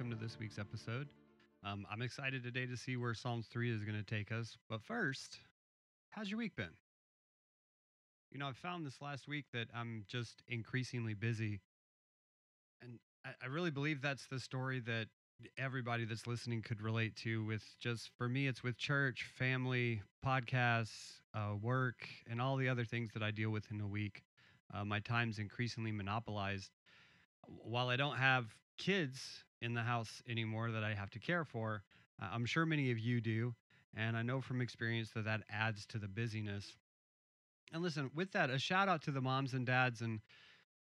[0.00, 1.08] welcome to this week's episode.
[1.62, 4.56] Um, I'm excited today to see where Psalms 3 is going to take us.
[4.66, 5.36] But first,
[6.08, 6.72] how's your week been?
[8.32, 11.60] You know, I've found this last week that I'm just increasingly busy.
[12.80, 15.08] And I, I really believe that's the story that
[15.58, 21.20] everybody that's listening could relate to with just for me it's with church family podcasts
[21.34, 24.22] uh, work and all the other things that i deal with in a week
[24.74, 26.72] uh, my time's increasingly monopolized
[27.46, 31.82] while i don't have kids in the house anymore that i have to care for
[32.22, 33.54] uh, i'm sure many of you do
[33.96, 36.76] and i know from experience that that adds to the busyness
[37.72, 40.20] and listen with that a shout out to the moms and dads and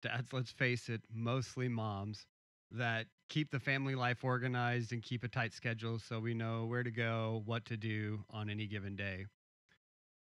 [0.02, 2.26] dads let's face it mostly moms
[2.70, 6.82] that keep the family life organized and keep a tight schedule so we know where
[6.82, 9.26] to go, what to do on any given day.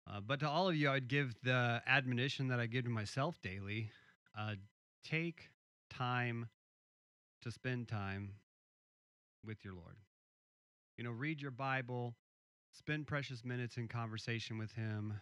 [0.06, 3.40] Uh, but to all of you, I'd give the admonition that I give to myself
[3.42, 3.90] daily
[4.38, 4.54] uh,
[5.02, 5.48] take
[5.88, 6.48] time
[7.44, 8.32] to spend time
[9.44, 9.96] with your Lord.
[10.96, 12.14] You know, read your Bible,
[12.72, 15.14] spend precious minutes in conversation with Him,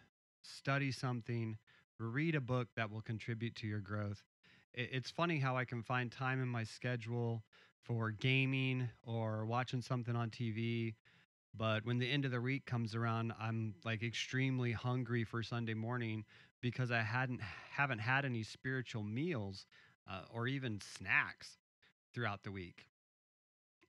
[0.42, 1.56] study something,
[1.98, 4.22] read a book that will contribute to your growth
[4.74, 7.42] it's funny how I can find time in my schedule
[7.82, 10.94] for gaming or watching something on TV.
[11.54, 15.74] But when the end of the week comes around, I'm like extremely hungry for Sunday
[15.74, 16.24] morning
[16.62, 19.66] because I hadn't haven't had any spiritual meals
[20.10, 21.58] uh, or even snacks
[22.12, 22.86] throughout the week.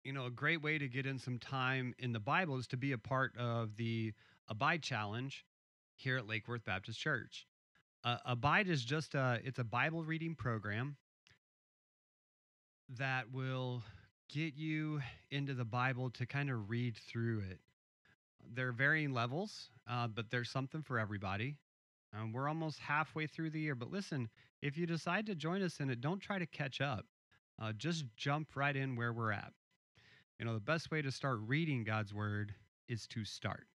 [0.04, 2.78] You know, a great way to get in some time in the Bible is to
[2.78, 4.14] be a part of the
[4.50, 5.46] Abide Challenge
[5.96, 7.48] here at Lake Worth Baptist Church.
[8.04, 10.98] Uh, Abide is just a it's a Bible reading program
[12.98, 13.81] that will
[14.30, 17.59] get you into the Bible to kind of read through it.
[18.53, 21.56] There are varying levels, uh, but there's something for everybody.
[22.14, 24.30] Um, we're almost halfway through the year, but listen,
[24.62, 27.06] if you decide to join us in it, don't try to catch up.
[27.62, 29.53] Uh, just jump right in where we're at.
[30.40, 32.53] You know, the best way to start reading God's word
[32.88, 33.68] is to start.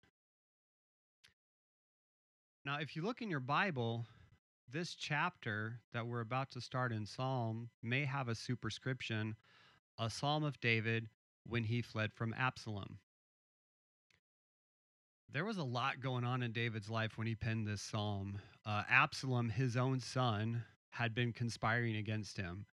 [2.66, 4.06] Now, if you look in your Bible,
[4.72, 9.36] this chapter that we're about to start in Psalm may have a superscription,
[9.98, 11.08] a Psalm of David
[11.48, 12.98] when he fled from Absalom.
[15.32, 18.40] There was a lot going on in David's life when he penned this psalm.
[18.66, 22.66] Uh, Absalom, his own son, had been conspiring against him.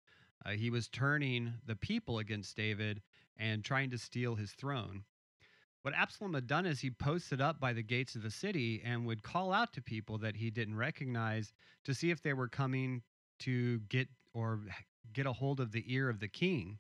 [0.45, 3.03] Uh, he was turning the people against David
[3.39, 5.05] and trying to steal his throne.
[5.83, 9.05] What Absalom had done is he posted up by the gates of the city and
[9.05, 11.53] would call out to people that he didn't recognize
[11.85, 13.03] to see if they were coming
[13.41, 14.61] to get or
[15.13, 16.79] get a hold of the ear of the king.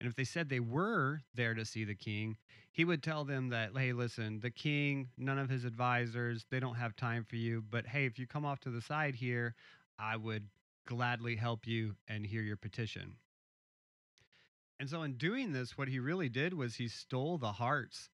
[0.00, 2.36] And if they said they were there to see the king,
[2.72, 6.74] he would tell them that, hey, listen, the king, none of his advisors, they don't
[6.74, 7.62] have time for you.
[7.70, 9.54] But hey, if you come off to the side here,
[9.98, 10.48] I would
[10.86, 13.16] gladly help you and hear your petition.
[14.80, 18.10] And so, in doing this, what he really did was he stole the hearts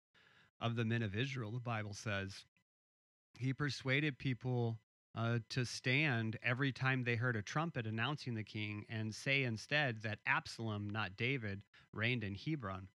[0.60, 2.46] of the men of Israel, the Bible says.
[3.38, 4.80] He persuaded people
[5.16, 10.02] uh, to stand every time they heard a trumpet announcing the king and say instead
[10.02, 11.62] that Absalom, not David,
[11.94, 12.88] reigned in Hebron.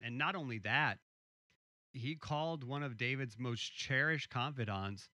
[0.00, 0.98] And not only that,
[1.92, 5.08] he called one of David's most cherished confidants,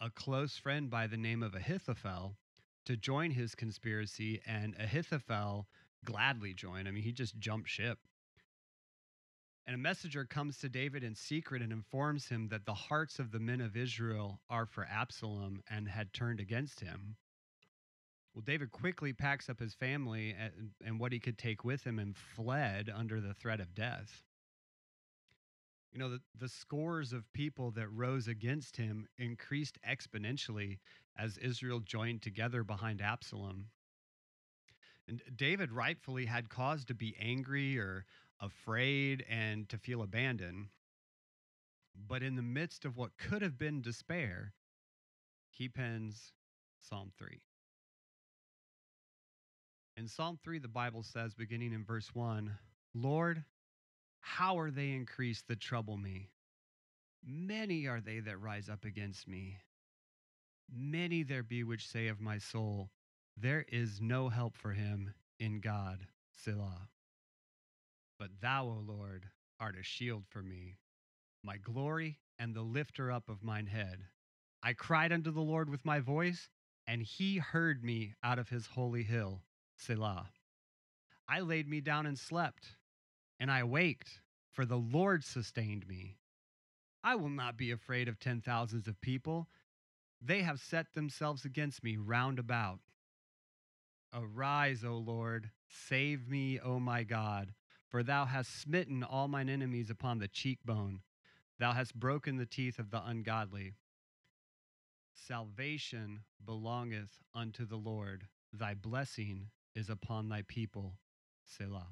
[0.00, 2.36] a close friend by the name of Ahithophel,
[2.86, 5.66] to join his conspiracy, and Ahithophel
[6.04, 6.88] gladly joined.
[6.88, 7.98] I mean, he just jumped ship.
[9.66, 13.30] And a messenger comes to David in secret and informs him that the hearts of
[13.30, 17.16] the men of Israel are for Absalom and had turned against him.
[18.34, 21.98] Well, David quickly packs up his family and, and, what he could take with him
[21.98, 24.24] and fled under the threat of death.
[25.92, 30.78] You know, the, the scores of people that rose against him increased exponentially
[31.18, 33.66] as Israel joined together behind Absalom.
[35.06, 38.06] And David rightfully had cause to be angry or
[38.40, 40.68] afraid and to feel abandoned.
[42.08, 44.54] But in the midst of what could have been despair,
[45.50, 46.32] he pens
[46.80, 47.40] Psalm 3.
[49.98, 52.56] In Psalm 3, the Bible says, beginning in verse 1,
[52.94, 53.44] Lord,
[54.22, 56.30] how are they increased that trouble me?
[57.24, 59.58] Many are they that rise up against me.
[60.72, 62.90] Many there be which say of my soul,
[63.36, 66.88] There is no help for him in God, Selah.
[68.18, 69.28] But thou, O Lord,
[69.60, 70.78] art a shield for me,
[71.42, 74.06] my glory and the lifter up of mine head.
[74.62, 76.48] I cried unto the Lord with my voice,
[76.86, 79.42] and he heard me out of his holy hill,
[79.76, 80.30] Selah.
[81.28, 82.76] I laid me down and slept,
[83.42, 84.20] and I waked,
[84.52, 86.16] for the Lord sustained me.
[87.02, 89.48] I will not be afraid of ten thousands of people.
[90.24, 92.78] They have set themselves against me round about.
[94.14, 97.52] Arise, O Lord, save me, O my God,
[97.88, 101.00] for thou hast smitten all mine enemies upon the cheekbone.
[101.58, 103.72] Thou hast broken the teeth of the ungodly.
[105.14, 108.28] Salvation belongeth unto the Lord.
[108.52, 110.94] Thy blessing is upon thy people.
[111.44, 111.88] Selah.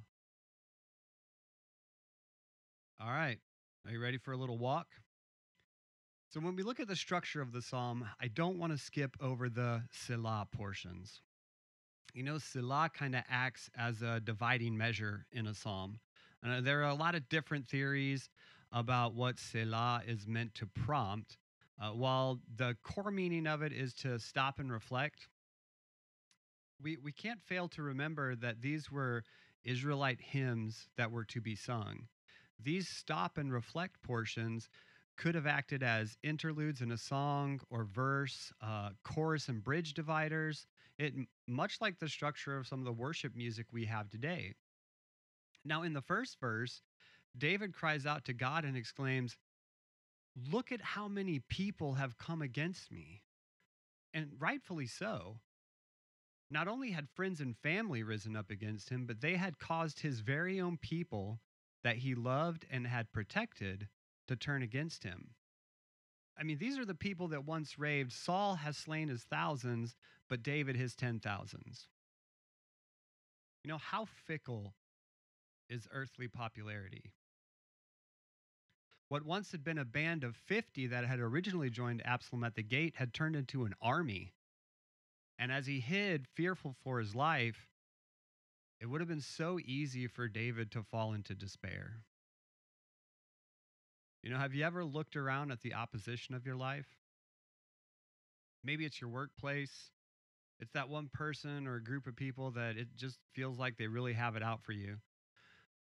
[3.10, 3.40] All right.
[3.84, 4.86] Are you ready for a little walk?
[6.28, 9.16] So, when we look at the structure of the psalm, I don't want to skip
[9.20, 11.20] over the Selah portions.
[12.14, 15.98] You know, Selah kind of acts as a dividing measure in a psalm.
[16.46, 18.30] Uh, there are a lot of different theories
[18.70, 21.36] about what Selah is meant to prompt.
[21.82, 25.26] Uh, while the core meaning of it is to stop and reflect,
[26.80, 29.24] we, we can't fail to remember that these were
[29.64, 32.06] Israelite hymns that were to be sung.
[32.62, 34.68] These stop and reflect portions
[35.16, 40.66] could have acted as interludes in a song or verse, uh, chorus and bridge dividers.
[40.98, 41.14] It
[41.46, 44.54] much like the structure of some of the worship music we have today.
[45.64, 46.82] Now, in the first verse,
[47.36, 49.36] David cries out to God and exclaims,
[50.50, 53.22] Look at how many people have come against me.
[54.14, 55.40] And rightfully so.
[56.50, 60.20] Not only had friends and family risen up against him, but they had caused his
[60.20, 61.40] very own people
[61.82, 63.88] that he loved and had protected
[64.28, 65.30] to turn against him.
[66.38, 69.96] I mean, these are the people that once raved, Saul has slain his thousands,
[70.28, 71.88] but David his ten thousands.
[73.62, 74.74] You know, how fickle
[75.68, 77.12] is earthly popularity?
[79.08, 82.62] What once had been a band of 50 that had originally joined Absalom at the
[82.62, 84.32] gate had turned into an army.
[85.38, 87.68] And as he hid, fearful for his life,
[88.80, 92.02] it would have been so easy for David to fall into despair.
[94.22, 96.86] You know, have you ever looked around at the opposition of your life?
[98.64, 99.90] Maybe it's your workplace.
[100.60, 103.86] It's that one person or a group of people that it just feels like they
[103.86, 104.96] really have it out for you.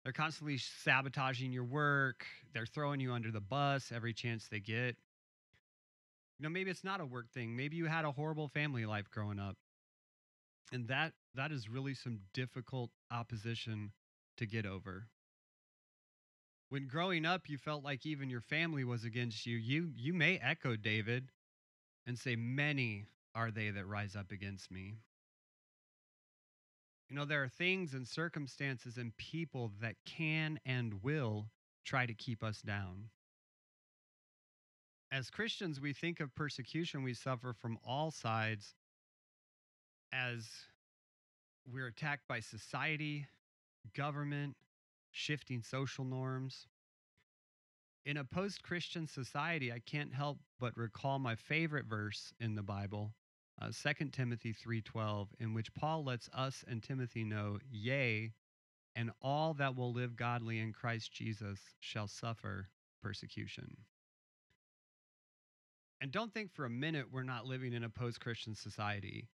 [0.02, 2.26] They're constantly sabotaging your work.
[2.54, 4.96] They're throwing you under the bus every chance they get.
[6.38, 7.54] You know, maybe it's not a work thing.
[7.54, 9.56] Maybe you had a horrible family life growing up.
[10.72, 13.92] And that that is really some difficult opposition
[14.38, 15.06] to get over.
[16.70, 20.38] When growing up you felt like even your family was against you, you you may
[20.38, 21.28] echo David
[22.06, 23.04] and say many
[23.34, 24.94] are they that rise up against me.
[27.08, 31.50] You know, there are things and circumstances and people that can and will
[31.84, 33.10] try to keep us down.
[35.10, 38.74] As Christians, we think of persecution we suffer from all sides
[40.12, 40.48] as
[41.66, 43.26] we're attacked by society,
[43.94, 44.56] government,
[45.10, 46.66] shifting social norms.
[48.04, 52.62] In a post Christian society, I can't help but recall my favorite verse in the
[52.62, 53.14] Bible,
[53.60, 58.32] uh, 2 Timothy 3:12, in which Paul lets us and Timothy know, "Yea,
[58.96, 62.68] and all that will live godly in Christ Jesus shall suffer
[63.00, 63.86] persecution."
[66.00, 69.28] And don't think for a minute we're not living in a post Christian society.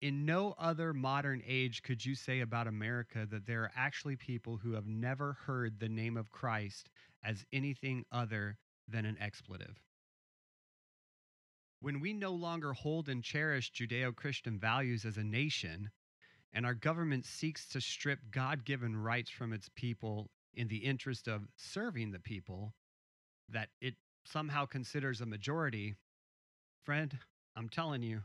[0.00, 4.56] In no other modern age could you say about America that there are actually people
[4.56, 6.88] who have never heard the name of Christ
[7.24, 9.82] as anything other than an expletive.
[11.80, 15.90] When we no longer hold and cherish Judeo Christian values as a nation,
[16.52, 21.28] and our government seeks to strip God given rights from its people in the interest
[21.28, 22.72] of serving the people
[23.48, 25.94] that it somehow considers a majority,
[26.84, 27.18] friend,
[27.56, 28.22] I'm telling you,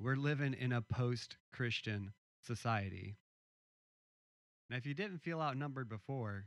[0.00, 2.12] we're living in a post Christian
[2.46, 3.16] society.
[4.70, 6.46] Now, if you didn't feel outnumbered before,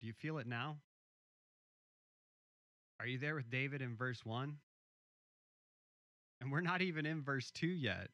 [0.00, 0.76] do you feel it now?
[3.00, 4.56] Are you there with David in verse 1?
[6.40, 8.08] And we're not even in verse 2 yet.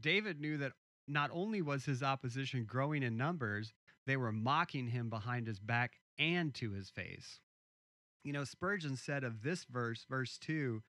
[0.00, 0.72] David knew that
[1.06, 3.72] not only was his opposition growing in numbers,
[4.06, 7.40] they were mocking him behind his back and to his face.
[8.24, 10.82] You know, Spurgeon said of this verse, verse 2,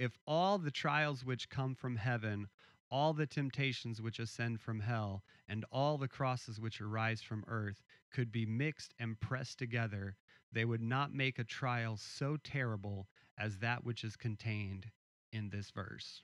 [0.00, 2.48] if all the trials which come from heaven,
[2.90, 7.82] all the temptations which ascend from hell, and all the crosses which arise from earth
[8.10, 10.16] could be mixed and pressed together,
[10.50, 14.86] they would not make a trial so terrible as that which is contained
[15.34, 16.22] in this verse.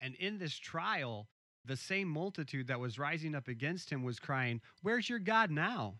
[0.00, 1.28] And in this trial,
[1.62, 5.96] the same multitude that was rising up against him was crying, Where's your God now?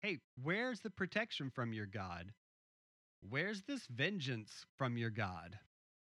[0.00, 2.32] Hey, where's the protection from your God?
[3.28, 5.58] Where's this vengeance from your God?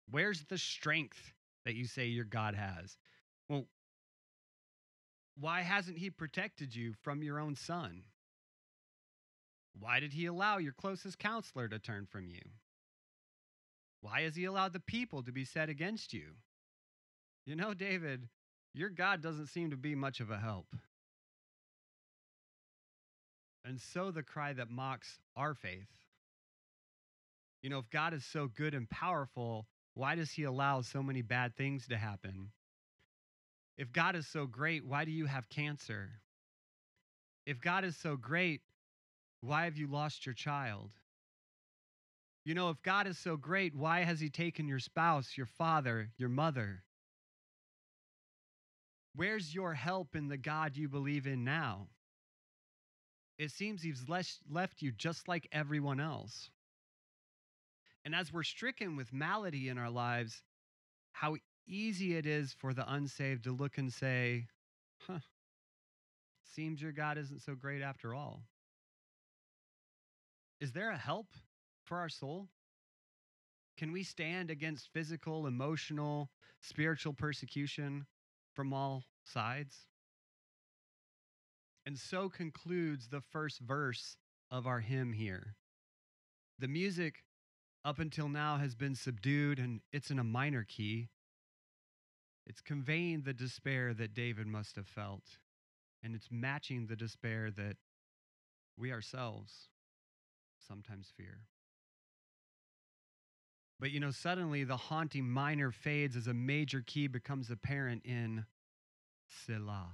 [0.10, 1.34] Where's the strength
[1.66, 2.98] that you say your God has?
[3.48, 3.66] Well,
[5.40, 8.04] why hasn't he protected you from your own son?
[9.80, 12.42] Why did he allow your closest counselor to turn from you?
[14.02, 16.36] Why has he allowed the people to be set against you?
[17.46, 18.28] You know, David,
[18.74, 20.76] your God doesn't seem to be much of a help.
[23.66, 25.88] And so the cry that mocks our faith.
[27.62, 31.22] You know, if God is so good and powerful, why does he allow so many
[31.22, 32.52] bad things to happen?
[33.78, 36.10] If God is so great, why do you have cancer?
[37.46, 38.62] If God is so great,
[39.42, 40.92] why have you lost your child?
[42.46, 46.10] You know, if God is so great, why has he taken your spouse, your father,
[46.18, 46.84] your mother?
[49.16, 51.88] Where's your help in the God you believe in now?
[53.38, 56.50] It seems he's left you just like everyone else.
[58.10, 60.42] And as we're stricken with malady in our lives,
[61.12, 61.36] how
[61.68, 64.48] easy it is for the unsaved to look and say,
[65.06, 65.20] huh,
[66.56, 68.42] seems your God isn't so great after all.
[70.60, 71.28] Is there a help
[71.86, 72.48] for our soul?
[73.78, 78.08] Can we stand against physical, emotional, spiritual persecution
[78.56, 79.86] from all sides?
[81.86, 84.18] And so concludes the first verse
[84.50, 85.54] of our hymn here.
[86.58, 87.24] The music
[87.90, 91.10] up until now has been subdued and it's in a minor key.
[92.46, 95.24] It's conveying the despair that David must have felt,
[96.04, 97.78] and it's matching the despair that
[98.78, 99.70] we ourselves
[100.68, 101.40] sometimes fear.
[103.80, 108.46] But you know, suddenly the haunting minor fades as a major key becomes apparent in
[109.28, 109.94] Selah.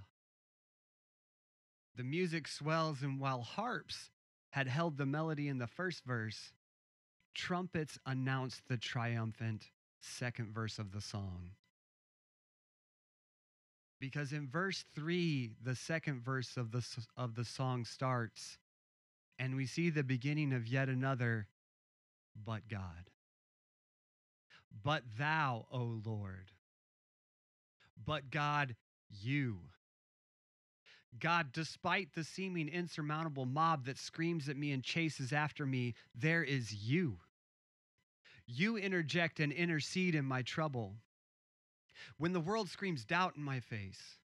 [1.95, 4.11] The music swells, and while harps
[4.49, 6.51] had held the melody in the first verse,
[7.36, 9.70] trumpets announce the triumphant
[10.01, 11.51] second verse of the song.
[14.00, 18.58] Because in verse 3, the second verse of the, of the song starts,
[19.39, 21.48] and we see the beginning of yet another,
[22.46, 23.10] but God.
[24.84, 26.51] But thou, O Lord.
[28.06, 28.75] But God,
[29.10, 29.60] you.
[31.20, 36.44] God, despite the seeming insurmountable mob that screams at me and chases after me, there
[36.44, 37.18] is you.
[38.47, 40.95] You interject and intercede in my trouble.
[42.17, 44.17] When the world screams doubt in my face,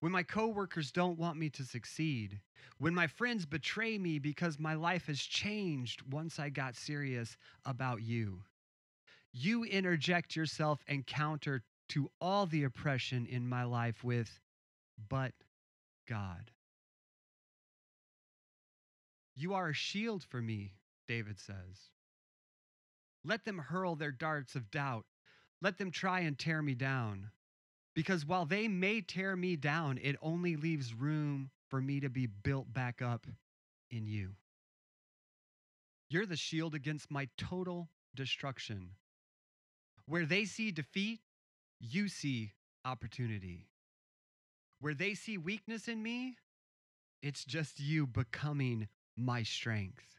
[0.00, 2.40] when my coworkers don't want me to succeed,
[2.78, 8.02] when my friends betray me because my life has changed once I got serious about
[8.02, 8.42] you,
[9.32, 14.40] you interject yourself and counter to all the oppression in my life with,
[15.08, 15.32] but
[16.08, 16.50] God.
[19.34, 20.74] You are a shield for me,
[21.06, 21.90] David says.
[23.24, 25.04] Let them hurl their darts of doubt.
[25.60, 27.30] Let them try and tear me down.
[27.94, 32.26] Because while they may tear me down, it only leaves room for me to be
[32.26, 33.26] built back up
[33.90, 34.36] in you.
[36.08, 38.90] You're the shield against my total destruction.
[40.06, 41.20] Where they see defeat,
[41.80, 42.52] you see
[42.84, 43.68] opportunity.
[44.80, 46.36] Where they see weakness in me,
[47.20, 50.17] it's just you becoming my strength.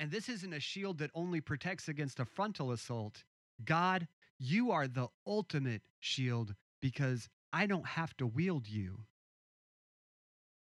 [0.00, 3.22] And this isn't a shield that only protects against a frontal assault.
[3.62, 9.00] God, you are the ultimate shield because I don't have to wield you.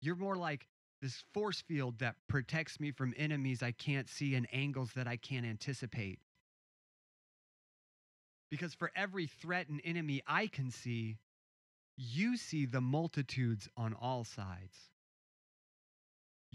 [0.01, 0.69] You're more like
[1.03, 5.17] this force field that protects me from enemies I can't see and angles that I
[5.17, 6.21] can't anticipate.
[8.49, 11.19] Because for every threat and enemy I can see,
[11.97, 14.77] you see the multitudes on all sides.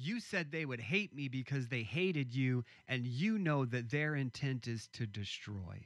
[0.03, 4.15] You said they would hate me because they hated you, and you know that their
[4.15, 5.86] intent is to destroy.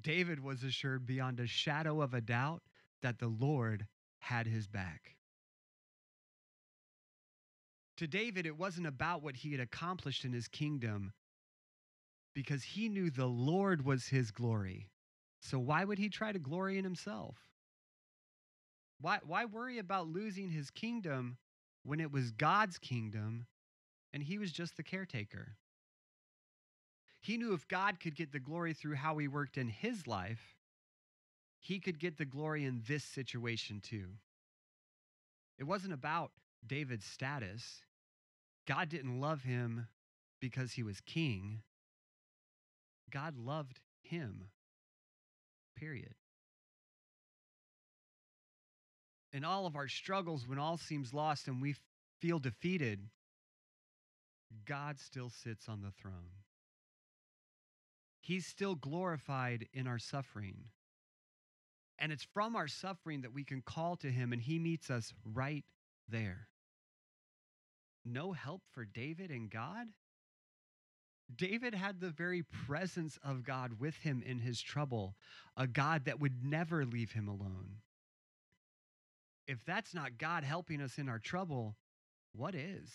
[0.00, 2.62] David was assured beyond a shadow of a doubt
[3.02, 3.86] that the Lord
[4.18, 5.14] had his back.
[7.98, 11.12] To David, it wasn't about what he had accomplished in his kingdom
[12.34, 14.88] because he knew the Lord was his glory.
[15.40, 17.36] So why would he try to glory in himself?
[19.00, 21.38] Why, why worry about losing his kingdom
[21.86, 23.46] when it was God's kingdom
[24.12, 25.56] and he was just the caretaker.
[27.20, 30.56] He knew if God could get the glory through how he worked in his life,
[31.58, 34.06] he could get the glory in this situation too.
[35.58, 36.32] It wasn't about
[36.66, 37.82] David's status.
[38.66, 39.86] God didn't love him
[40.40, 41.62] because he was king.
[43.10, 44.48] God loved him,
[45.76, 46.14] period.
[49.36, 51.76] In all of our struggles, when all seems lost and we
[52.22, 53.10] feel defeated,
[54.64, 56.40] God still sits on the throne.
[58.22, 60.56] He's still glorified in our suffering.
[61.98, 65.12] And it's from our suffering that we can call to him, and he meets us
[65.22, 65.64] right
[66.08, 66.48] there.
[68.06, 69.88] No help for David and God?
[71.34, 75.14] David had the very presence of God with him in his trouble,
[75.58, 77.82] a God that would never leave him alone.
[79.46, 81.76] If that's not God helping us in our trouble,
[82.34, 82.90] what is?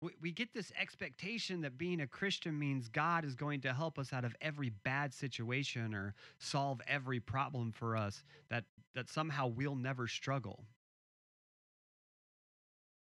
[0.00, 3.98] We we get this expectation that being a Christian means God is going to help
[3.98, 9.46] us out of every bad situation or solve every problem for us, that, that somehow
[9.46, 10.64] we'll never struggle.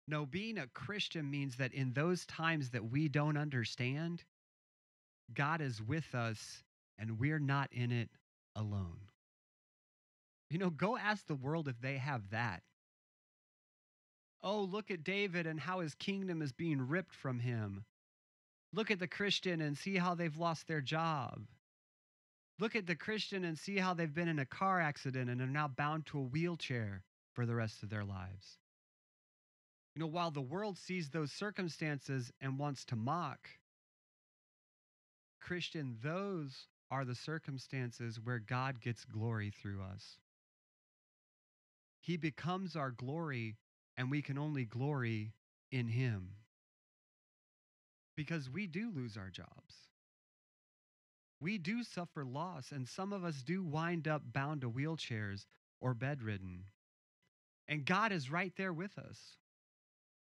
[0.07, 4.23] No, being a Christian means that in those times that we don't understand,
[5.33, 6.62] God is with us
[6.99, 8.11] and we're not in it
[8.55, 8.99] alone.
[10.54, 12.62] You know, go ask the world if they have that.
[14.40, 17.84] Oh, look at David and how his kingdom is being ripped from him.
[18.73, 21.40] Look at the Christian and see how they've lost their job.
[22.61, 25.49] Look at the Christian and see how they've been in a car accident and are
[25.49, 28.58] now bound to a wheelchair for the rest of their lives.
[29.96, 33.49] You know, while the world sees those circumstances and wants to mock,
[35.40, 40.20] Christian, those are the circumstances where God gets glory through us.
[42.04, 43.56] He becomes our glory,
[43.96, 45.32] and we can only glory
[45.70, 46.28] in Him.
[48.16, 49.75] Because we do lose our jobs.
[51.40, 55.46] We do suffer loss, and some of us do wind up bound to wheelchairs
[55.80, 56.64] or bedridden.
[57.68, 59.38] And God is right there with us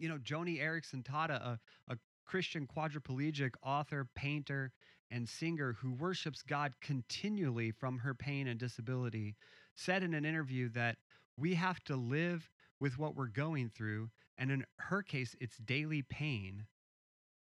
[0.00, 1.58] you know, Joni Eareckson Tada, a,
[1.88, 4.72] a Christian quadriplegic author, painter,
[5.10, 9.36] and singer who worships God continually from her pain and disability,
[9.76, 10.96] said in an interview that
[11.36, 16.02] we have to live with what we're going through, and in her case, it's daily
[16.02, 16.66] pain,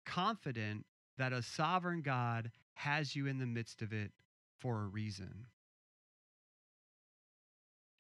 [0.05, 0.87] confident
[1.19, 4.13] that a sovereign God has you in the midst of it
[4.59, 5.47] for a reason.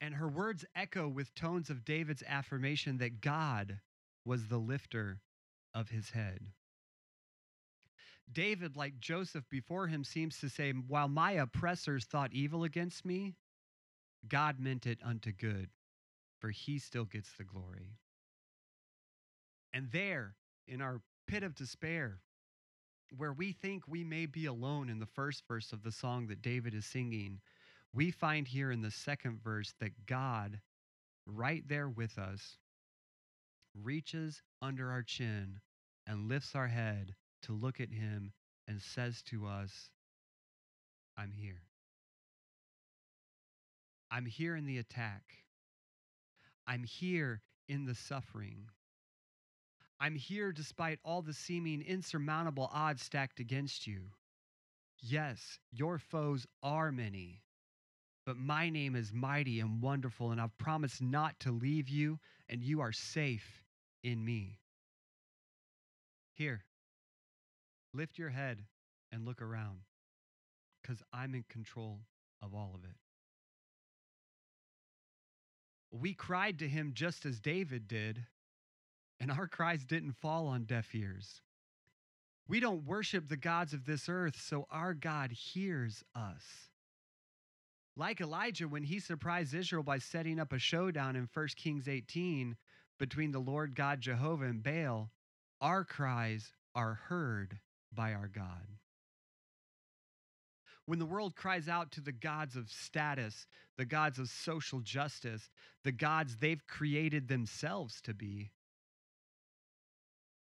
[0.01, 3.81] And her words echo with tones of David's affirmation that God
[4.25, 5.21] was the lifter
[5.75, 6.41] of his head.
[8.31, 13.37] David, like Joseph before him, seems to say, While my oppressors thought evil against me,
[14.29, 15.71] God meant it unto good,
[16.39, 17.99] for he still gets the glory.
[19.73, 20.35] And there,
[20.67, 22.21] in our pit of despair,
[23.17, 26.43] where we think we may be alone in the first verse of the song that
[26.43, 27.41] David is singing,
[27.95, 30.61] we find here in the second verse that God,
[31.27, 32.59] right there with us,
[33.75, 35.61] reaches under our chin
[36.07, 38.33] and lifts our head to look at him
[38.67, 39.91] and says to us,
[41.17, 41.63] I'm here.
[44.11, 45.23] I'm here in the attack.
[46.67, 48.69] I'm here in the suffering.
[50.01, 54.11] I'm here despite all the seeming insurmountable odds stacked against you.
[54.99, 57.43] Yes, your foes are many,
[58.25, 62.63] but my name is mighty and wonderful, and I've promised not to leave you, and
[62.63, 63.63] you are safe
[64.03, 64.59] in me.
[66.35, 66.65] Here,
[67.95, 68.65] lift your head
[69.13, 69.81] and look around
[70.83, 72.01] because I'm in control
[72.43, 72.97] of all of it.
[76.01, 78.27] We cried to him just as David did,
[79.19, 81.41] and our cries didn't fall on deaf ears.
[82.49, 86.71] We don't worship the gods of this earth, so our God hears us.
[87.97, 92.57] Like Elijah, when he surprised Israel by setting up a showdown in 1 Kings 18,
[92.99, 95.11] between the Lord God Jehovah and Baal,
[95.61, 97.59] our cries are heard
[97.93, 98.67] by our God.
[100.87, 103.47] When the world cries out to the gods of status,
[103.77, 105.51] the gods of social justice,
[105.83, 108.51] the gods they've created themselves to be,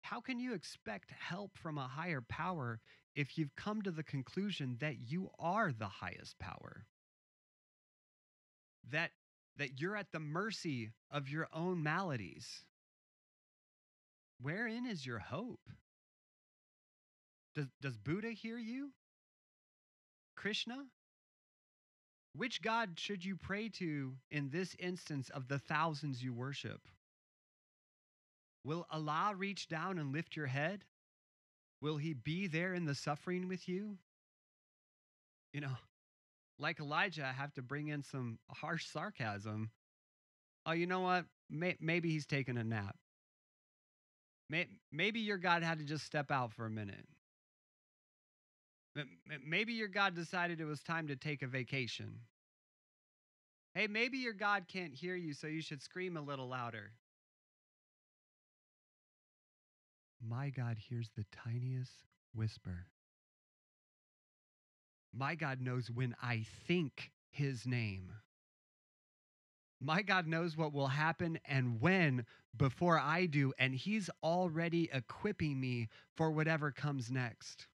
[0.02, 2.80] how can you expect help from a higher power
[3.16, 6.86] if you've come to the conclusion that you are the highest power?
[8.92, 9.12] That
[9.58, 12.66] that you're at the mercy of your own maladies.
[14.42, 15.70] Wherein is your hope?
[17.56, 18.92] Does, does Buddha hear you?
[20.36, 20.86] Krishna?
[22.34, 26.82] Which God should you pray to in this instance of the thousands you worship?
[28.66, 30.84] Will Allah reach down and lift your head?
[31.82, 33.98] Will he be there in the suffering with you?
[35.54, 35.76] You know,
[36.60, 39.72] like Elijah, I have to bring in some harsh sarcasm.
[40.66, 41.26] Oh, you know what?
[41.50, 42.98] May- maybe he's taking a nap.
[44.50, 47.08] May- maybe your God had to just step out for a minute.
[49.46, 52.20] Maybe your God decided it was time to take a vacation.
[53.74, 56.92] Hey, maybe your God can't hear you, so you should scream a little louder.
[60.26, 62.88] My God hears the tiniest whisper.
[65.14, 68.12] My God knows when I think his name.
[69.82, 75.60] My God knows what will happen and when before I do, and He's already equipping
[75.60, 77.68] me for whatever comes next.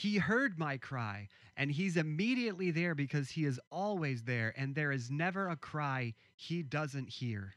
[0.00, 4.92] He heard my cry, and He's immediately there because He is always there, and there
[4.92, 7.56] is never a cry He doesn't hear.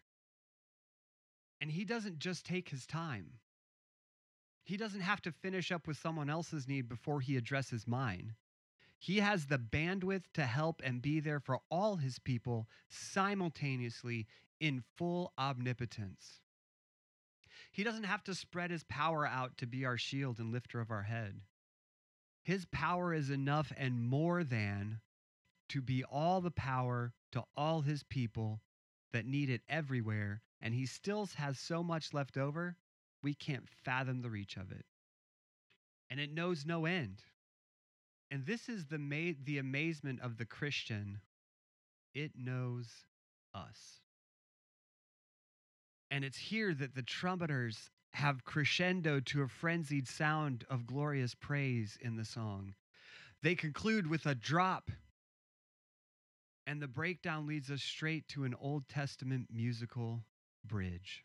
[1.62, 3.40] And He doesn't just take His time,
[4.66, 8.36] He doesn't have to finish up with someone else's need before He addresses mine.
[9.00, 14.28] He has the bandwidth to help and be there for all his people simultaneously
[14.60, 16.42] in full omnipotence.
[17.72, 20.92] He doesn't have to spread his power out to be our shield and lifter of
[20.92, 21.42] our head.
[22.44, 25.00] His power is enough and more than
[25.70, 28.62] to be all the power to all his people
[29.14, 32.76] that need it everywhere, and he still has so much left over,
[33.22, 34.86] we can't fathom the reach of it.
[36.10, 37.22] And it knows no end.
[38.30, 41.22] And this is the, ma- the amazement of the Christian
[42.14, 42.88] it knows
[43.56, 44.02] us.
[46.12, 51.97] And it's here that the trumpeters have crescendo to a frenzied sound of glorious praise
[52.02, 52.76] in the song.
[53.41, 54.91] They conclude with a drop,
[56.65, 60.23] and the breakdown leads us straight to an Old Testament musical
[60.63, 61.23] bridge.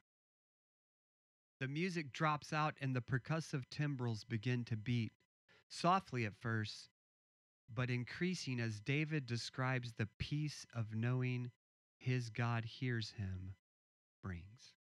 [1.60, 5.12] The music drops out, and the percussive timbrels begin to beat,
[5.68, 6.88] softly at first,
[7.72, 11.50] but increasing as David describes the peace of knowing
[11.98, 13.54] his God hears him
[14.22, 14.77] brings.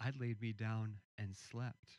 [0.00, 1.90] I laid me down and slept.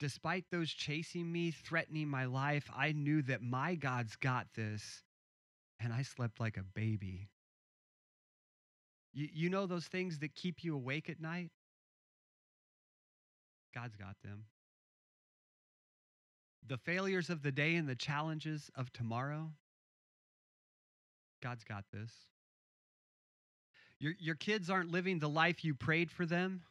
[0.00, 5.02] Despite those chasing me, threatening my life, I knew that my God's got this,
[5.80, 7.28] and I slept like a baby.
[9.12, 11.50] You, you know those things that keep you awake at night?
[13.74, 14.44] God's got them
[16.68, 19.50] the failures of the day and the challenges of tomorrow,
[21.42, 22.10] God's got this.
[24.00, 26.62] Your, your kids aren't living the life you prayed for them.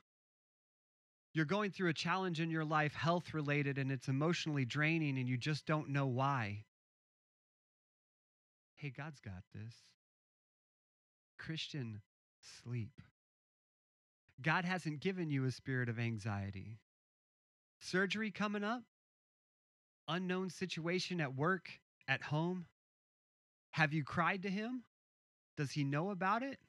[1.33, 5.27] You're going through a challenge in your life, health related, and it's emotionally draining, and
[5.27, 6.63] you just don't know why.
[8.75, 9.73] Hey, God's got this.
[11.37, 12.01] Christian,
[12.63, 13.01] sleep.
[14.41, 16.79] God hasn't given you a spirit of anxiety.
[17.79, 18.83] Surgery coming up?
[20.07, 21.69] unknown situation at work,
[22.07, 22.65] at home?
[23.71, 24.83] Have you cried to him?
[25.57, 26.59] Does he know about it?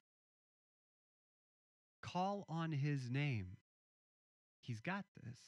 [2.02, 3.56] Call on his name.
[4.60, 5.38] He's got this.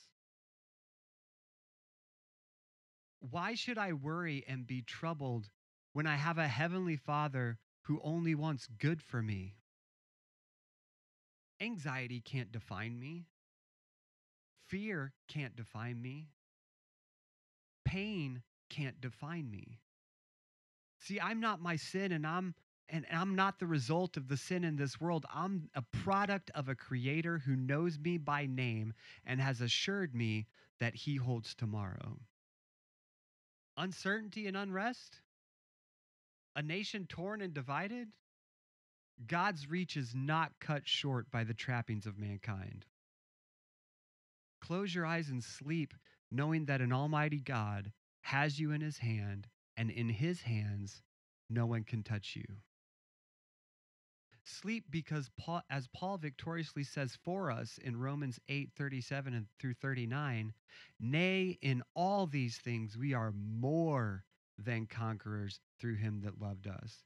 [3.21, 5.51] Why should I worry and be troubled
[5.93, 9.57] when I have a heavenly Father who only wants good for me?
[11.61, 13.27] Anxiety can't define me.
[14.69, 16.29] Fear can't define me
[17.91, 19.81] pain can't define me.
[21.01, 22.55] See, I'm not my sin and I'm
[22.90, 25.24] and I'm not the result of the sin in this world.
[25.33, 28.92] I'm a product of a creator who knows me by name
[29.24, 30.46] and has assured me
[30.81, 32.18] that he holds tomorrow.
[33.76, 35.20] Uncertainty and unrest?
[36.57, 38.09] A nation torn and divided?
[39.26, 42.87] God's reach is not cut short by the trappings of mankind.
[44.61, 45.94] Close your eyes and sleep
[46.31, 51.03] knowing that an almighty God has you in his hand, and in his hands,
[51.48, 52.44] no one can touch you.
[54.44, 59.74] Sleep because Paul, as Paul victoriously says for us in Romans 8 37 and through
[59.74, 60.53] 39,
[60.98, 64.24] nay, in all these things we are more
[64.59, 67.05] than conquerors through him that loved us.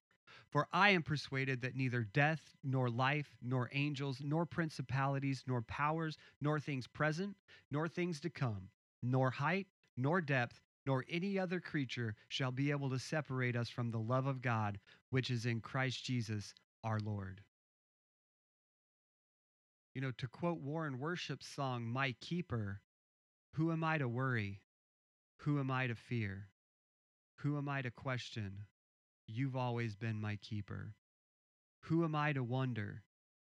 [0.50, 6.16] For I am persuaded that neither death, nor life, nor angels, nor principalities, nor powers,
[6.40, 7.36] nor things present,
[7.70, 8.70] nor things to come,
[9.02, 9.66] nor height,
[9.96, 14.26] nor depth, nor any other creature shall be able to separate us from the love
[14.26, 14.78] of God,
[15.10, 17.40] which is in Christ Jesus our Lord.
[19.94, 22.80] You know, to quote Warren Worship's song, My Keeper,
[23.54, 24.60] who am I to worry?
[25.38, 26.48] Who am I to fear?
[27.38, 28.66] Who am I to question?
[29.26, 30.94] You've always been my keeper.
[31.84, 33.02] Who am I to wonder?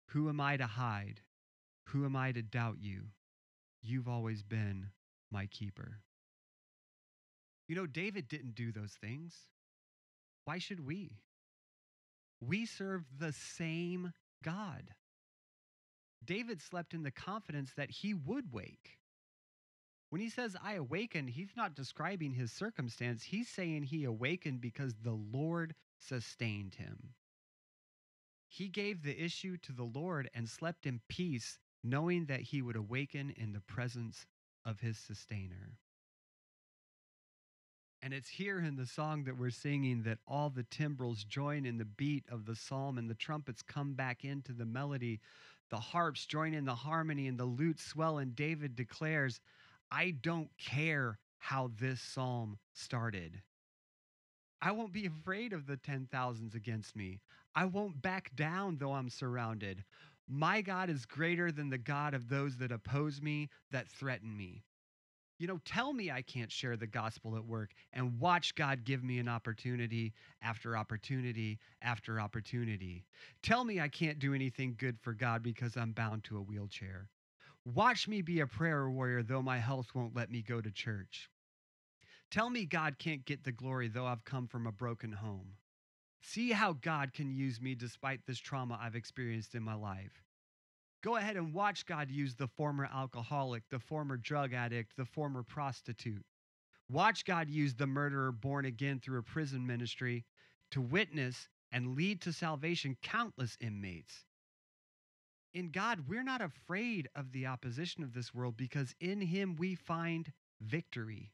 [0.09, 1.21] Who am I to hide?
[1.87, 3.07] Who am I to doubt you?
[3.81, 4.87] You've always been
[5.31, 6.01] my keeper.
[7.67, 9.35] You know, David didn't do those things.
[10.45, 11.19] Why should we?
[12.39, 14.93] We serve the same God.
[16.23, 18.99] David slept in the confidence that he would wake.
[20.09, 23.23] When he says, I awakened, he's not describing his circumstance.
[23.23, 27.13] He's saying he awakened because the Lord sustained him.
[28.47, 32.77] He gave the issue to the Lord and slept in peace, knowing that he would
[32.77, 34.25] awaken in the presence
[34.65, 35.77] of his sustainer.
[38.01, 41.77] And it's here in the song that we're singing that all the timbrels join in
[41.77, 45.19] the beat of the psalm and the trumpets come back into the melody.
[45.69, 48.19] The harps join in the harmony and the lutes swell.
[48.19, 49.39] And David declares,
[49.91, 53.41] I don't care how this psalm started.
[54.61, 57.19] I won't be afraid of the ten thousands against me.
[57.55, 59.83] I won't back down though I'm surrounded.
[60.27, 64.63] My God is greater than the God of those that oppose me, that threaten me.
[65.39, 69.03] You know, tell me I can't share the gospel at work and watch God give
[69.03, 73.05] me an opportunity after opportunity after opportunity.
[73.43, 77.09] Tell me I can't do anything good for God because I'm bound to a wheelchair.
[77.65, 81.29] Watch me be a prayer warrior though my health won't let me go to church.
[82.31, 85.53] Tell me God can't get the glory though I've come from a broken home.
[86.21, 90.23] See how God can use me despite this trauma I've experienced in my life.
[91.07, 95.41] Go ahead and watch God use the former alcoholic, the former drug addict, the former
[95.41, 96.25] prostitute.
[96.89, 100.25] Watch God use the murderer born again through a prison ministry
[100.71, 104.25] to witness and lead to salvation countless inmates.
[105.53, 109.75] In God, we're not afraid of the opposition of this world because in Him we
[109.75, 111.31] find victory.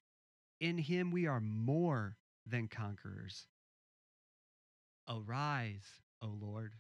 [0.60, 3.48] In Him we are more than conquerors.
[5.10, 6.74] Arise, O Lord.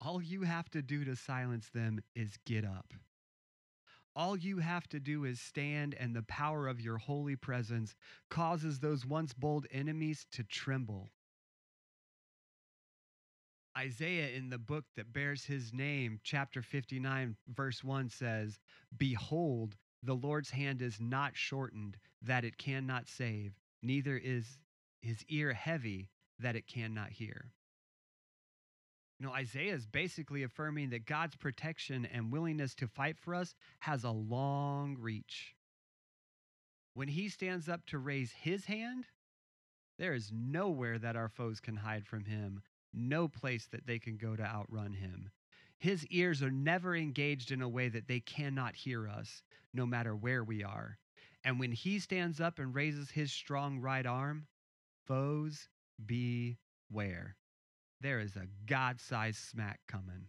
[0.00, 2.94] All you have to do to silence them is get up.
[4.16, 7.94] All you have to do is stand, and the power of your holy presence
[8.28, 11.10] causes those once bold enemies to tremble.
[13.78, 18.58] Isaiah, in the book that bears his name, chapter 59, verse 1 says,
[18.96, 24.58] Behold, the Lord's hand is not shortened that it cannot save, neither is
[25.02, 26.08] his ear heavy
[26.38, 27.52] that it cannot hear.
[29.20, 33.54] You know, Isaiah is basically affirming that God's protection and willingness to fight for us
[33.80, 35.54] has a long reach.
[36.94, 39.04] When he stands up to raise his hand,
[39.98, 42.62] there is nowhere that our foes can hide from him,
[42.94, 45.30] no place that they can go to outrun him.
[45.78, 49.42] His ears are never engaged in a way that they cannot hear us,
[49.74, 50.96] no matter where we are.
[51.44, 54.46] And when he stands up and raises his strong right arm,
[55.04, 55.68] foes
[56.06, 57.36] beware
[58.00, 60.28] there is a God sized smack coming.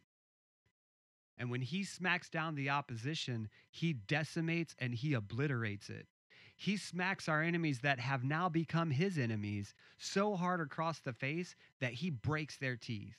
[1.38, 6.08] And when he smacks down the opposition, he decimates and he obliterates it.
[6.56, 11.56] He smacks our enemies that have now become his enemies so hard across the face
[11.80, 13.18] that he breaks their teeth.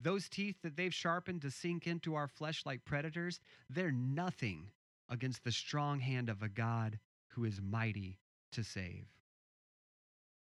[0.00, 4.70] Those teeth that they've sharpened to sink into our flesh like predators, they're nothing
[5.08, 8.20] against the strong hand of a God who is mighty
[8.52, 9.06] to save.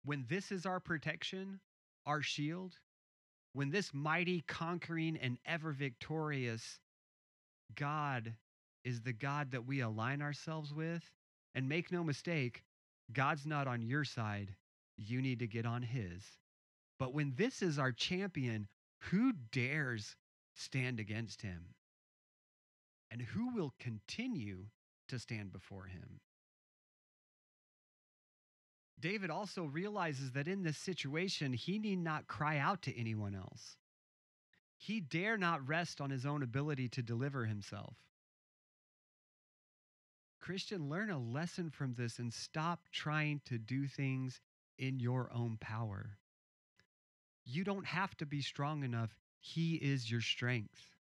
[0.03, 1.59] When this is our protection,
[2.05, 2.75] our shield,
[3.57, 6.79] when this mighty, conquering, and ever victorious
[7.73, 8.35] God
[8.85, 11.01] is the God that we align ourselves with,
[11.55, 12.61] and make no mistake,
[13.11, 14.53] God's not on your side.
[14.95, 16.23] You need to get on his.
[16.99, 18.67] But when this is our champion,
[19.09, 20.15] who dares
[20.53, 21.73] stand against him?
[23.09, 24.65] And who will continue
[25.09, 26.19] to stand before him?
[28.99, 33.77] David also realizes that in this situation, he need not cry out to anyone else.
[34.77, 37.95] He dare not rest on his own ability to deliver himself.
[40.39, 44.39] Christian, learn a lesson from this and stop trying to do things
[44.77, 46.17] in your own power.
[47.43, 49.15] You don't have to be strong enough.
[49.39, 50.95] He is your strength.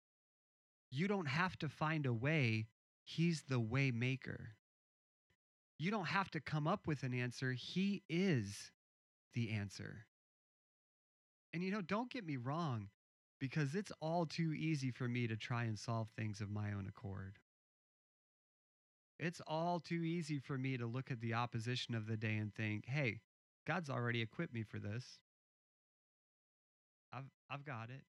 [0.90, 2.68] You don't have to find a way.
[3.04, 4.56] He's the way maker.
[5.84, 7.52] You don't have to come up with an answer.
[7.52, 8.72] He is
[9.34, 10.06] the answer.
[11.54, 12.88] And you know, don't get me wrong,
[13.38, 16.86] because it's all too easy for me to try and solve things of my own
[16.88, 17.38] accord.
[19.20, 22.56] It's all too easy for me to look at the opposition of the day and
[22.56, 23.20] think, hey,
[23.68, 25.20] God's already equipped me for this.
[27.12, 28.06] I've, I've got it.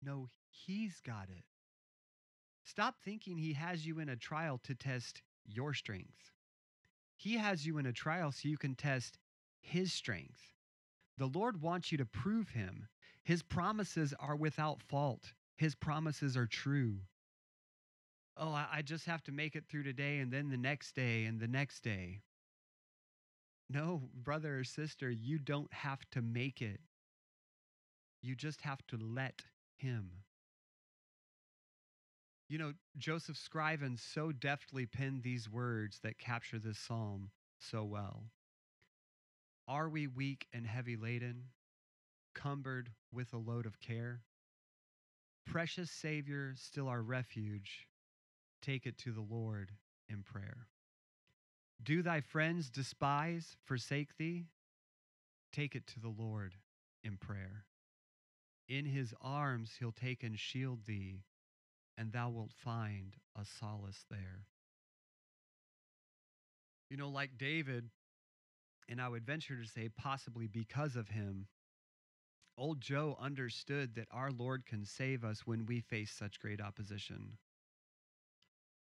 [0.00, 1.42] No, He's got it.
[2.62, 6.30] Stop thinking He has you in a trial to test your strength.
[7.16, 9.18] He has you in a trial so you can test
[9.60, 10.54] His strength.
[11.16, 12.86] The Lord wants you to prove Him.
[13.24, 16.98] His promises are without fault, His promises are true.
[18.36, 21.40] Oh, I just have to make it through today and then the next day and
[21.40, 22.20] the next day.
[23.68, 26.80] No, brother or sister, you don't have to make it.
[28.22, 29.42] You just have to let
[29.76, 30.10] Him.
[32.48, 38.24] You know, Joseph Scriven so deftly penned these words that capture this psalm so well.
[39.66, 41.44] Are we weak and heavy laden,
[42.34, 44.22] cumbered with a load of care?
[45.44, 47.86] Precious Savior, still our refuge,
[48.62, 49.72] take it to the Lord
[50.08, 50.68] in prayer.
[51.82, 54.46] Do thy friends despise, forsake thee?
[55.52, 56.54] Take it to the Lord
[57.04, 57.64] in prayer.
[58.68, 61.24] In his arms he'll take and shield thee,
[61.98, 64.46] and thou wilt find a solace there.
[66.88, 67.90] You know, like David,
[68.88, 71.48] and I would venture to say possibly because of him,
[72.56, 77.36] old Joe understood that our Lord can save us when we face such great opposition.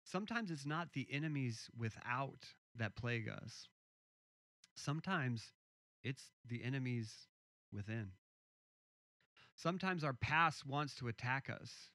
[0.06, 2.46] Sometimes it's not the enemies without
[2.78, 3.68] that plague us.
[4.76, 5.52] Sometimes
[6.04, 7.12] it's the enemies
[7.74, 8.12] within.
[9.56, 11.90] Sometimes our past wants to attack us.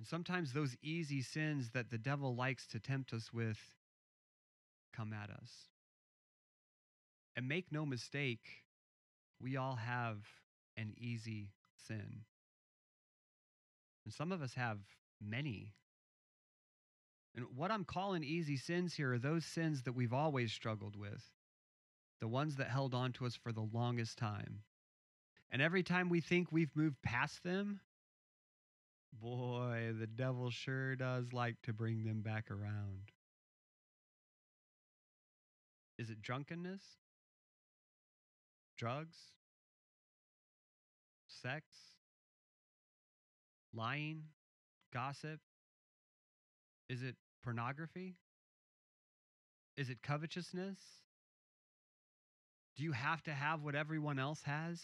[0.00, 3.58] And sometimes those easy sins that the devil likes to tempt us with
[4.96, 5.50] come at us.
[7.36, 8.64] And make no mistake,
[9.42, 10.16] we all have
[10.78, 11.50] an easy
[11.86, 12.22] sin.
[14.06, 14.78] And some of us have
[15.20, 15.74] many.
[17.36, 21.22] And what I'm calling easy sins here are those sins that we've always struggled with,
[22.22, 24.62] the ones that held on to us for the longest time.
[25.50, 27.80] And every time we think we've moved past them,
[29.12, 33.12] boy, the devil sure does like to bring them back around.
[35.98, 36.82] Is it drunkenness?
[38.78, 39.16] Drugs?
[41.28, 41.66] Sex?
[43.74, 44.24] Lying?
[44.92, 45.40] Gossip?
[46.88, 48.16] Is it pornography?
[49.76, 50.78] Is it covetousness?
[52.76, 54.80] Do you have to have what everyone else has?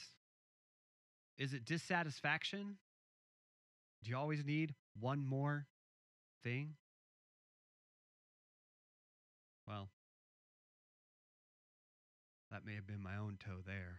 [1.39, 2.77] Is it dissatisfaction?
[4.07, 5.67] Do you always need one more
[6.45, 6.75] thing?
[9.67, 9.89] Well,
[12.53, 13.99] that may have been my own toe there.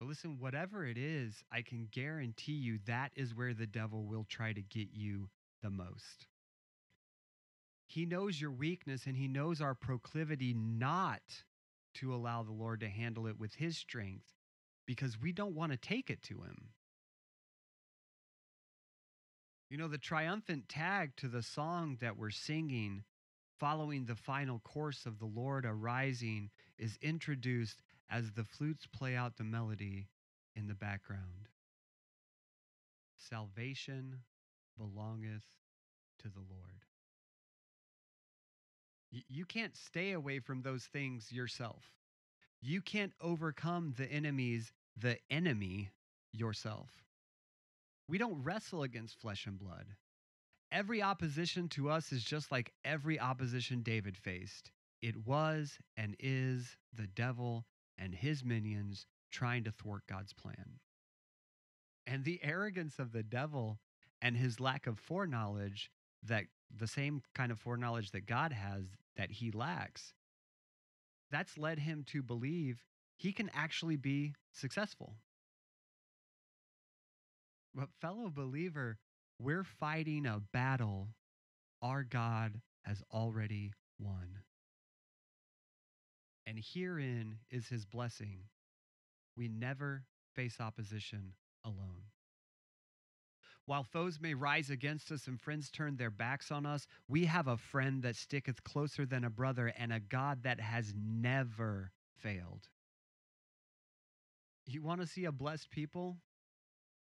[0.00, 4.24] But listen, whatever it is, I can guarantee you that is where the devil will
[4.26, 5.28] try to get you
[5.62, 6.28] the most.
[7.86, 11.20] He knows your weakness and he knows our proclivity not
[11.96, 14.32] to allow the Lord to handle it with his strength
[14.86, 16.68] because we don't want to take it to him.
[19.70, 23.04] You know, the triumphant tag to the song that we're singing
[23.58, 29.36] following the final course of the Lord arising is introduced as the flutes play out
[29.36, 30.08] the melody
[30.54, 31.48] in the background.
[33.16, 34.20] Salvation
[34.76, 35.44] belongeth
[36.18, 36.84] to the Lord.
[39.10, 41.84] You can't stay away from those things yourself.
[42.66, 45.90] You can't overcome the enemies, the enemy
[46.32, 46.88] yourself.
[48.08, 49.84] We don't wrestle against flesh and blood.
[50.72, 54.70] Every opposition to us is just like every opposition David faced.
[55.02, 57.66] It was and is the devil
[57.98, 60.80] and his minions trying to thwart God's plan.
[62.06, 63.78] And the arrogance of the devil
[64.22, 65.90] and his lack of foreknowledge
[66.22, 68.84] that the same kind of foreknowledge that God has
[69.18, 70.14] that he lacks,
[71.34, 72.84] that's led him to believe
[73.16, 75.16] he can actually be successful.
[77.74, 78.98] But, fellow believer,
[79.40, 81.08] we're fighting a battle
[81.82, 84.38] our God has already won.
[86.46, 88.44] And herein is his blessing.
[89.36, 90.04] We never
[90.36, 91.32] face opposition
[91.64, 92.13] alone.
[93.66, 97.48] While foes may rise against us and friends turn their backs on us, we have
[97.48, 102.68] a friend that sticketh closer than a brother and a God that has never failed.
[104.66, 106.18] You want to see a blessed people?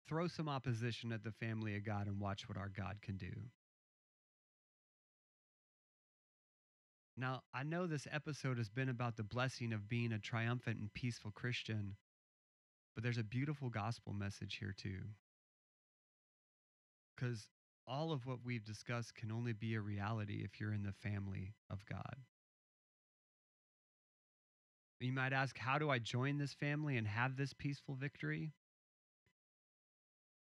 [0.06, 3.32] Throw some opposition at the family of God and watch what our God can do.
[7.16, 10.92] Now, I know this episode has been about the blessing of being a triumphant and
[10.92, 11.96] peaceful Christian,
[12.94, 15.00] but there's a beautiful gospel message here too.
[17.22, 17.46] Because
[17.86, 21.54] all of what we've discussed can only be a reality if you're in the family
[21.70, 22.16] of God.
[24.98, 28.52] You might ask, how do I join this family and have this peaceful victory?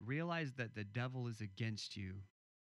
[0.04, 2.14] Realize that the devil is against you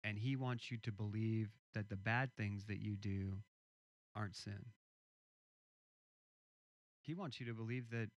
[0.03, 3.37] and he wants you to believe that the bad things that you do
[4.15, 4.65] aren't sin.
[7.01, 8.09] He wants you to believe that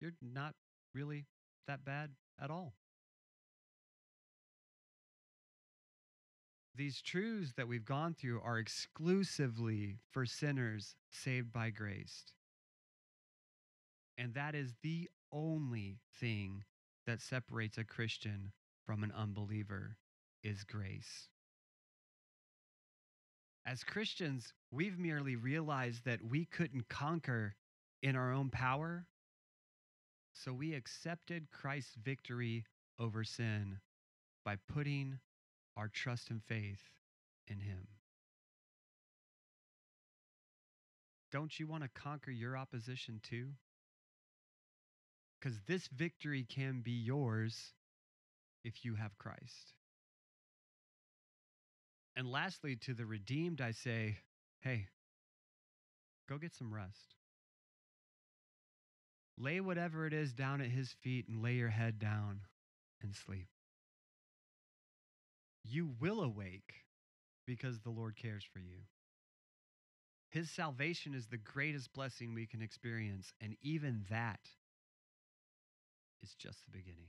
[0.00, 0.54] you're not
[0.94, 1.24] really
[1.66, 2.10] that bad
[2.42, 2.74] at all.
[6.80, 12.32] These truths that we've gone through are exclusively for sinners saved by grace.
[14.16, 16.64] And that is the only thing
[17.06, 18.52] that separates a Christian
[18.86, 19.98] from an unbeliever
[20.42, 21.28] is grace.
[23.66, 27.56] As Christians, we've merely realized that we couldn't conquer
[28.02, 29.04] in our own power.
[30.32, 32.64] So we accepted Christ's victory
[32.98, 33.80] over sin
[34.46, 35.18] by putting
[35.80, 36.82] our trust and faith
[37.48, 37.88] in Him.
[41.32, 43.46] Don't you want to conquer your opposition too?
[45.40, 47.72] Because this victory can be yours
[48.62, 49.72] if you have Christ.
[52.14, 54.18] And lastly, to the redeemed, I say,
[54.60, 54.88] hey,
[56.28, 57.14] go get some rest.
[59.38, 62.40] Lay whatever it is down at his feet and lay your head down
[63.02, 63.48] and sleep.
[65.64, 66.84] You will awake
[67.46, 68.84] because the Lord cares for you.
[70.30, 74.40] His salvation is the greatest blessing we can experience, and even that
[76.22, 77.08] is just the beginning.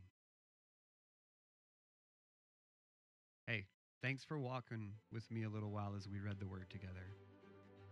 [3.46, 3.66] Hey,
[4.02, 7.06] thanks for walking with me a little while as we read the word together.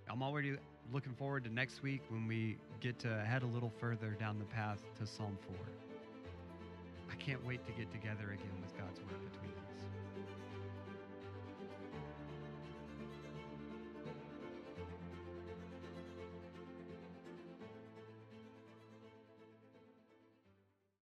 [0.10, 0.56] I'm already
[0.92, 4.46] looking forward to next week when we get to head a little further down the
[4.46, 5.56] path to Psalm 4.
[7.12, 9.59] I can't wait to get together again with God's word between us.